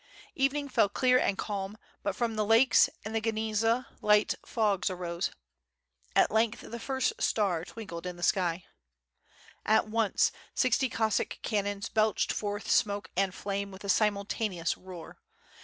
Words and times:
livening 0.35 0.67
fell 0.67 0.89
clear 0.89 1.19
and 1.19 1.37
calm; 1.37 1.77
but 2.01 2.15
from 2.15 2.35
the 2.35 2.43
lakes 2.43 2.89
and 3.05 3.13
the 3.13 3.21
Gniezna 3.21 3.85
light 4.01 4.33
fogs 4.43 4.89
arose— 4.89 5.29
^at 6.15 6.31
length 6.31 6.61
the 6.61 6.79
first 6.79 7.13
star 7.19 7.63
twinkled 7.65 8.07
in 8.07 8.15
the 8.17 8.23
sky. 8.23 8.65
At 9.63 9.87
once 9.87 10.31
sixty 10.55 10.89
Cossack 10.89 11.37
cannons 11.43 11.87
belched 11.87 12.31
forth 12.31 12.67
smoke 12.67 13.11
and 13.15 13.31
flame 13.31 13.69
with 13.69 13.83
a 13.83 13.89
simultaneous 13.89 14.75
roar. 14.75 15.19